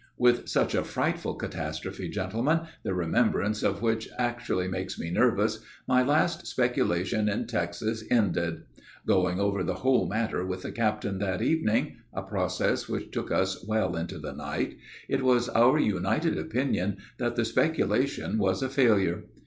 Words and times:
_'"With 0.17 0.49
such 0.49 0.73
a 0.73 0.83
frightful 0.83 1.35
catastrophe, 1.35 2.09
gentlemen, 2.09 2.61
the 2.81 2.95
remembrance 2.95 3.61
of 3.61 3.83
which 3.83 4.09
actually 4.17 4.67
makes 4.67 4.97
me 4.97 5.11
nervous, 5.11 5.59
my 5.87 6.01
last 6.01 6.47
speculation 6.47 7.29
in 7.29 7.45
Texas 7.45 8.03
ended. 8.09 8.63
Going 9.05 9.39
over 9.39 9.61
the 9.63 9.75
whole 9.75 10.09
matter 10.09 10.43
with 10.43 10.63
the 10.63 10.71
captain 10.71 11.19
that 11.19 11.43
evening, 11.43 11.97
a 12.15 12.23
process 12.23 12.89
which 12.89 13.11
took 13.11 13.29
us 13.31 13.63
well 13.63 13.95
into 13.95 14.17
the 14.17 14.33
night, 14.33 14.75
it 15.07 15.21
was 15.21 15.49
our 15.49 15.77
united 15.77 16.35
opinion 16.35 16.97
that 17.19 17.35
the 17.35 17.45
speculation 17.45 18.39
was 18.39 18.63
a 18.63 18.69
failure. 18.69 19.25